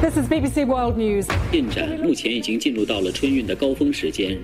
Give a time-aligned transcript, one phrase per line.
[0.00, 1.28] This is BBC World News.
[1.50, 4.38] 进展目前已经进入到了春运的高峰时间。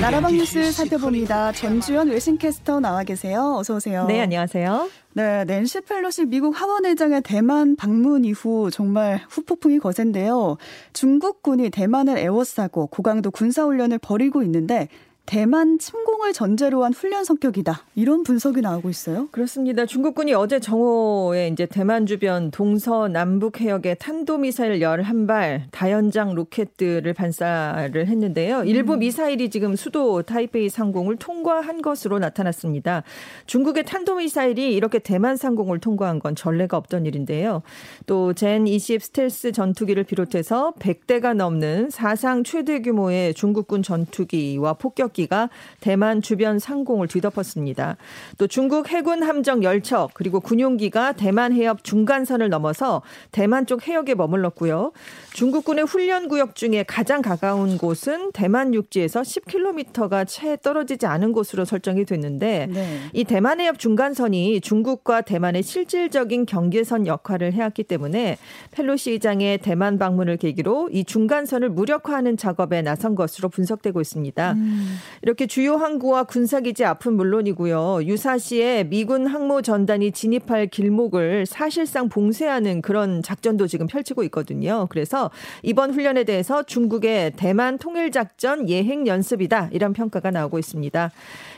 [0.00, 1.52] 나라방 뉴스 살펴봅니다.
[1.52, 3.56] 전주현 외신캐스터 나와 계세요.
[3.58, 4.06] 어서 오세요.
[4.06, 4.88] 네, 안녕하세요.
[5.14, 10.56] 네, 낸시 펠로시 미국 하원의장의 대만 방문 이후 정말 후폭풍이 거센데요.
[10.92, 14.88] 중국군이 대만을 에워싸고 고강도 군사훈련을 벌이고 있는데
[15.25, 17.83] 대만 침공을 전제로 한 훈련 성격이다.
[17.95, 19.29] 이런 분석이 나오고 있어요.
[19.31, 19.85] 그렇습니다.
[19.85, 28.05] 중국군이 어제 정오에 이제 대만 주변 동서 남북 해역에 탄도 미사일 11발, 다연장 로켓들을 발사를
[28.07, 28.65] 했는데요.
[28.65, 33.03] 일부 미사일이 지금 수도 타이페이 상공을 통과한 것으로 나타났습니다.
[33.45, 37.61] 중국의 탄도 미사일이 이렇게 대만 상공을 통과한 건 전례가 없던 일인데요.
[38.05, 45.49] 또 젠 20 스텔스 전투기를 비롯해서 100대가 넘는 사상 최대 규모의 중국군 전투기와 폭격 기가
[45.79, 47.97] 대만 주변 상공을 뒤덮었습니다.
[48.37, 54.91] 또 중국 해군 함정 10척 그리고 군용기가 대만 해협 중간선을 넘어서 대만 쪽 해역에 머물렀고요.
[55.33, 62.05] 중국군의 훈련 구역 중에 가장 가까운 곳은 대만 육지에서 10km가 채 떨어지지 않은 곳으로 설정이
[62.05, 62.99] 됐는데 네.
[63.13, 68.37] 이 대만 해협 중간선이 중국과 대만의 실질적인 경계선 역할을 해왔기 때문에
[68.71, 74.53] 펠로시 의장의 대만 방문을 계기로 이 중간선을 무력화하는 작업에 나선 것으로 분석되고 있습니다.
[74.53, 74.97] 음.
[75.21, 78.05] 이렇게 주요 항구와 군사기지 앞은 물론이고요.
[78.05, 84.87] 유사시에 미군 항모 전단이 진입할 길목을 사실상 봉쇄하는 그런 작전도 지금 펼치고 있거든요.
[84.89, 85.31] 그래서
[85.61, 91.11] 이번 훈련에 대해서 중국의 대만 통일작전 예행 연습이다 이런 평가가 나오고 있습니다.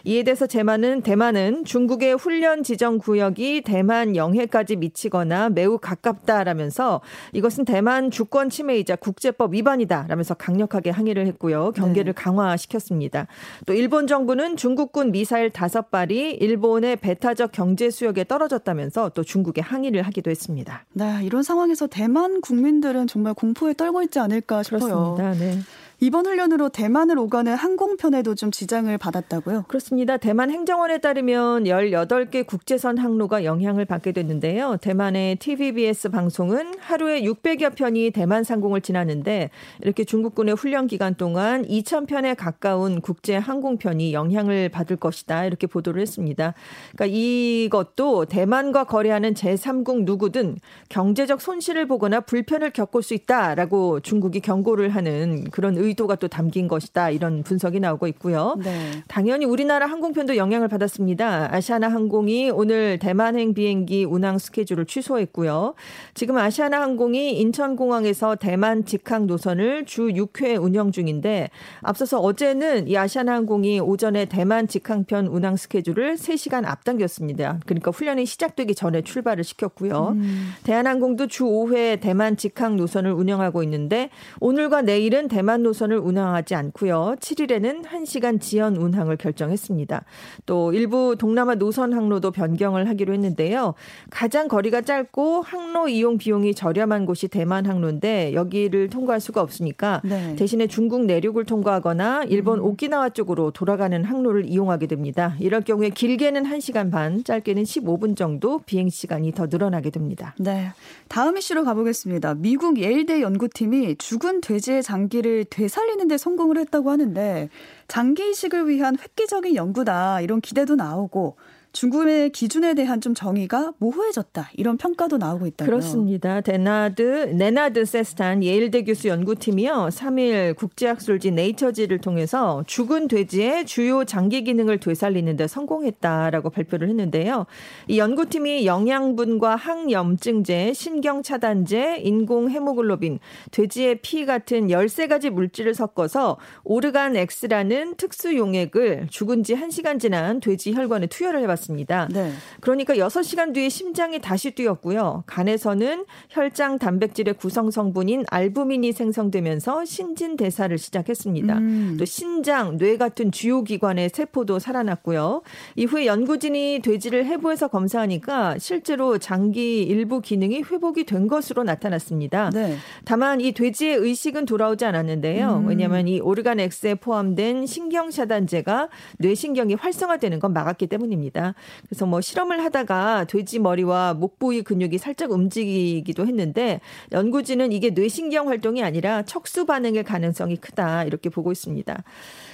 [0.06, 7.02] 이에 대해서 제만은 대만은 중국의 훈련 지정 구역이 대만 영해까지 미치거나 매우 가깝다라면서
[7.34, 11.72] 이것은 대만 주권 침해이자 국제법 위반이다라면서 강력하게 항의를 했고요.
[11.72, 13.28] 경계를 강화시켰습니다.
[13.66, 20.02] 또 일본 정부는 중국군 미사일 다섯 발이 일본의 배타적 경제 수역에 떨어졌다면서 또 중국에 항의를
[20.04, 20.86] 하기도 했습니다.
[20.94, 25.16] 네, 이런 상황에서 대만 국민들은 정말 공포에 떨고 있지 않을까 싶어요.
[25.16, 25.34] 그렇습니다.
[25.34, 25.60] 네.
[26.06, 29.64] 이번 훈련으로 대만을 오가는 항공편에도 좀 지장을 받았다고요?
[29.68, 30.18] 그렇습니다.
[30.18, 34.78] 대만 행정원에 따르면 18개 국제선 항로가 영향을 받게 됐는데요.
[34.82, 39.50] 대만의 TVBS 방송은 하루에 600여 편이 대만 상공을 지나는데
[39.82, 45.46] 이렇게 중국군의 훈련 기간 동안 2,000편에 가까운 국제 항공편이 영향을 받을 것이다.
[45.46, 46.54] 이렇게 보도를 했습니다.
[46.96, 50.60] 그러니까 이것도 대만과 거래하는 제3국 누구든
[50.90, 56.68] 경제적 손실을 보거나 불편을 겪을 수 있다라고 중국이 경고를 하는 그런 의 도가 또 담긴
[56.68, 57.10] 것이다.
[57.10, 58.56] 이런 분석이 나오고 있고요.
[58.64, 58.92] 네.
[59.08, 61.54] 당연히 우리나라 항공편도 영향을 받았습니다.
[61.54, 65.74] 아시아나 항공이 오늘 대만행 비행기 운항 스케줄을 취소했고요.
[66.14, 71.50] 지금 아시아나 항공이 인천공항에서 대만 직항 노선을 주 6회 운영 중인데
[71.82, 77.60] 앞서서 어제는 이 아시아나 항공이 오전에 대만 직항편 운항 스케줄을 3시간 앞당겼습니다.
[77.66, 80.16] 그러니까 훈련이 시작되기 전에 출발을 시켰고요.
[80.16, 80.54] 음.
[80.64, 87.16] 대한항공도 주 5회 대만 직항 노선을 운영하고 있는데 오늘과 내일은 대만 노선 을 운항하지 않고요.
[87.20, 90.06] 7일에는 1시간 지연 운항을 결정했습니다.
[90.46, 93.74] 또 일부 동남아 노선 항로도 변경을 하기로 했는데요.
[94.10, 100.36] 가장 거리가 짧고 항로 이용 비용이 저렴한 곳이 대만 항로인데 여기를 통과할 수가 없으니까 네.
[100.36, 105.36] 대신에 중국 내륙을 통과하거나 일본 오키나와 쪽으로 돌아가는 항로를 이용하게 됩니다.
[105.40, 110.36] 이럴 경우에 길게는 1시간 반, 짧게는 15분 정도 비행 시간이 더 늘어나게 됩니다.
[110.40, 110.70] 네.
[111.08, 112.36] 다음 이슈로 가보겠습니다.
[112.36, 117.50] 미국 예일대 연구팀이 죽은 돼지의 장기를 되살리는 데 성공을 했다고 하는데
[117.88, 121.38] 장기 이식을 위한 획기적인 연구다 이런 기대도 나오고
[121.76, 125.70] 중국의 기준에 대한 좀 정의가 모호해졌다 이런 평가도 나오고 있다고요.
[125.70, 126.40] 그렇습니다.
[126.40, 129.90] 데나드 네나드 세스탄 예일대 교수 연구팀이요.
[129.92, 137.46] 3일 국제학술지 네이처지를 통해서 죽은 돼지의 주요 장기 기능을 되살리는 데 성공했다라고 발표를 했는데요.
[137.90, 143.20] 이 연구팀이 영양분과 항염증제, 신경 차단제, 인공 헤모글로빈,
[143.52, 150.72] 돼지의 피 같은 13가지 물질을 섞어서 오르간 X라는 특수 용액을 죽은 지 1시간 지난 돼지
[150.72, 151.65] 혈관에 투여를 해봤습니다.
[152.12, 152.32] 네.
[152.62, 155.24] 그러니까 6시간 뒤에 심장이 다시 뛰었고요.
[155.26, 161.58] 간에서는 혈장 단백질의 구성 성분인 알부민이 생성되면서 신진 대사를 시작했습니다.
[161.58, 161.96] 음.
[162.00, 165.42] 또 신장, 뇌 같은 주요 기관의 세포도 살아났고요.
[165.76, 172.52] 이후에 연구진이 돼지를 해부해서 검사하니까 실제로 장기 일부 기능이 회복이 된 것으로 나타났습니다.
[172.52, 172.78] 네.
[173.04, 175.58] 다만 이 돼지의 의식은 돌아오지 않았는데요.
[175.64, 175.68] 음.
[175.68, 181.55] 왜냐하면 이 오르간 X에 포함된 신경 차단제가 뇌신경이 활성화되는 건 막았기 때문입니다.
[181.88, 186.82] 그래서 뭐 실험을 하다가 돼지 머리와 목 부위 근육이 살짝 움직이기도 했는데
[187.12, 192.04] 연구진은 이게 뇌신경 활동이 아니라 척수 반응일 가능성이 크다 이렇게 보고 있습니다.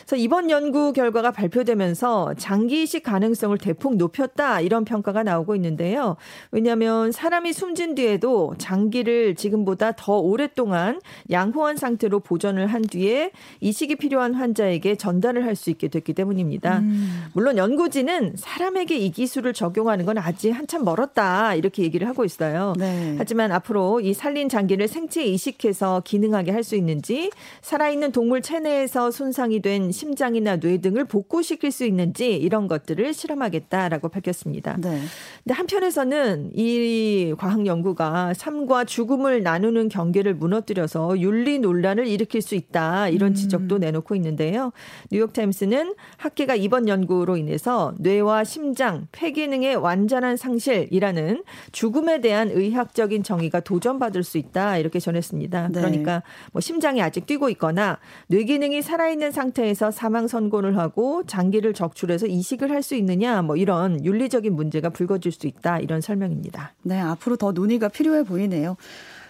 [0.02, 6.18] 그래서 이번 연구 결과가 발표되면서 장기 이식 가능성을 대폭 높였다 이런 평가가 나오고 있는데요.
[6.52, 11.00] 왜냐하면 사람이 숨진 뒤에도 장기를 지금보다 더 오랫동안
[11.30, 13.32] 양호한 상태로 보존을 한 뒤에
[13.62, 16.80] 이식이 필요한 환자에게 전달을 할 수 있게 됐기 때문입니다.
[16.80, 17.26] 음.
[17.34, 22.74] 물론 연구진은 사람 에게 이 기술을 적용하는 건 아직 한참 멀었다 이렇게 얘기를 하고 있어요.
[22.80, 23.16] 네.
[23.20, 27.32] 하지만 앞으로 이 살린 장기를 생체 이식해서 기능하게 할 수 있는지
[27.62, 34.78] 살아있는 동물 체내에서 손상이 된 심장이나 뇌 등을 복구시킬 수 있는지 이런 것들을 실험하겠다라고 밝혔습니다.
[34.80, 35.02] 네.
[35.44, 43.10] 근데 한편에서는 이 과학 연구가 삶과 죽음을 나누는 경계를 무너뜨려서 윤리 논란을 일으킬 수 있다
[43.10, 43.36] 이런 음.
[43.36, 44.72] 지적도 내놓고 있는데요.
[45.12, 48.71] 뉴욕 타임스는 학계가 이번 연구로 인해서 뇌와 심장,
[49.12, 55.70] 폐 기능의 완전한 상실이라는 죽음에 대한 의학적인 정의가 도전받을 수 있다 이렇게 전했습니다.
[55.70, 55.74] 네.
[55.74, 62.28] 그러니까 뭐 심장이 아직 뛰고 있거나 뇌 기능이 살아있는 상태에서 사망 선고를 하고 장기를 적출해서
[62.28, 66.74] 이식을 할 수 있느냐 뭐 이런 윤리적인 문제가 불거질 수 있다 이런 설명입니다.
[66.82, 68.76] 네, 앞으로 더 논의가 필요해 보이네요.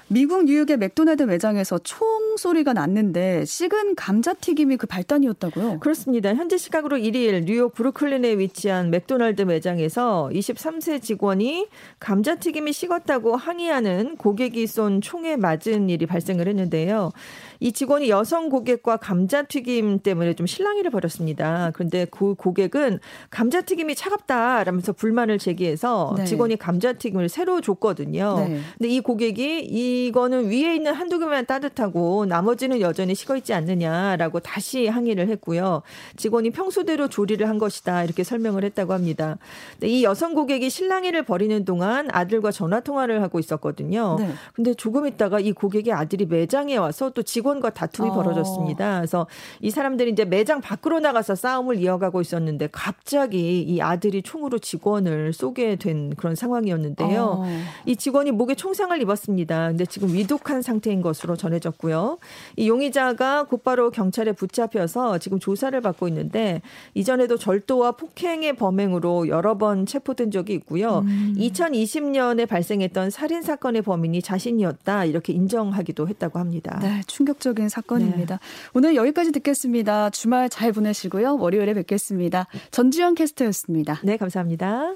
[0.08, 5.80] 미국 뉴욕의 맥도날드 매장에서 총 소리가 났는데 식은 감자튀김이 그 발단이었다고요?
[5.80, 6.34] 그렇습니다.
[6.34, 11.68] 현재 시각으로 1일 뉴욕 브루클린에 위치한 맥도날드 매장에서 23세 직원이
[12.00, 17.12] 감자튀김이 식었다고 항의하는 고객이 쏜 총에 맞은 일이 발생을 했는데요.
[17.60, 21.72] 이 직원이 여성 고객과 감자튀김 때문에 좀 실랑이를 벌였습니다.
[21.74, 23.00] 그런데 그 고객은
[23.30, 26.26] 감자튀김이 차갑다라면서 불만을 제기해서 네.
[26.26, 28.36] 직원이 감자튀김을 새로 줬거든요.
[28.40, 28.60] 네.
[28.78, 34.88] 근데 이 고객이 이거는 위에 있는 한두 개만 따뜻하고 나머지는 여전히 식어 있지 않느냐라고 다시
[34.88, 35.84] 항의를 했고요.
[36.18, 39.38] 직원이 평소대로 조리를 한 것이다 이렇게 설명을 했다고 합니다.
[39.84, 44.18] 이 여성 고객이 실랑이를 벌이는 동안 아들과 전화 통화를 하고 있었거든요.
[44.20, 44.32] 네.
[44.54, 48.14] 근데 조금 있다가 이 고객의 아들이 매장에 와서 또 직원 직원과 다툼이 어.
[48.14, 48.98] 벌어졌습니다.
[48.98, 49.28] 그래서
[49.60, 55.76] 이 사람들이 이제 매장 밖으로 나가서 싸움을 이어가고 있었는데 갑자기 이 아들이 총으로 직원을 쏘게
[55.76, 57.44] 된 그런 상황이었는데요.
[57.44, 57.46] 어.
[57.86, 59.68] 이 직원이 목에 총상을 입었습니다.
[59.70, 62.11] 근데 지금 위독한 상태인 것으로 전해졌고요.
[62.56, 66.62] 이 용의자가 곧바로 경찰에 붙잡혀서 지금 조사를 받고 있는데
[66.94, 71.00] 이전에도 절도와 폭행의 범행으로 여러 번 체포된 적이 있고요.
[71.00, 71.36] 음.
[71.38, 76.80] 2020년에 발생했던 살인 사건의 범인이 자신이었다 이렇게 인정하기도 했다고 합니다.
[76.82, 78.38] 네, 충격 충격적인 사건입니다.
[78.38, 78.42] 네.
[78.74, 80.10] 오늘 여기까지 듣겠습니다.
[80.12, 81.38] 주말 잘 보내시고요.
[81.38, 82.48] 월요일에 뵙겠습니다.
[82.72, 84.00] 전주현 캐스터였습니다.
[84.04, 84.94] 네, 감사합니다.